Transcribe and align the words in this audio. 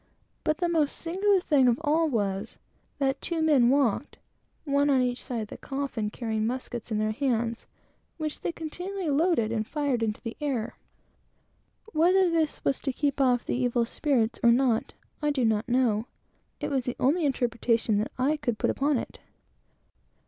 But 0.43 0.57
the 0.57 0.67
most 0.67 0.95
singular 0.95 1.39
thing 1.39 1.67
of 1.67 1.79
all 1.83 2.09
was, 2.09 2.57
that 2.97 3.21
two 3.21 3.39
men 3.43 3.69
walked, 3.69 4.17
one 4.65 4.89
on 4.89 4.99
each 5.03 5.21
side 5.21 5.41
of 5.41 5.49
the 5.49 5.57
coffin, 5.59 6.09
carrying 6.09 6.47
muskets 6.47 6.91
in 6.91 6.97
their 6.97 7.11
hands, 7.11 7.67
which 8.17 8.41
they 8.41 8.51
continually 8.51 9.11
loaded, 9.11 9.51
and 9.51 9.67
fired 9.67 10.01
into 10.01 10.19
the 10.19 10.35
air. 10.41 10.75
Whether 11.93 12.31
this 12.31 12.65
was 12.65 12.79
to 12.81 12.91
keep 12.91 13.21
off 13.21 13.45
the 13.45 13.55
evil 13.57 13.85
spirits 13.85 14.39
or 14.41 14.51
not, 14.51 14.95
I 15.21 15.29
do 15.29 15.45
not 15.45 15.69
know. 15.69 16.07
It 16.59 16.71
was 16.71 16.85
the 16.85 16.95
only 16.99 17.23
interpretation 17.23 17.99
that 17.99 18.11
I 18.17 18.37
could 18.37 18.57
put 18.57 18.71
upon 18.71 18.97
it. 18.97 19.19